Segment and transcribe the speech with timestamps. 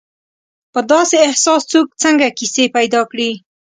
[0.73, 3.31] په داسې احساس څوک څنګه کیسې پیدا کړي.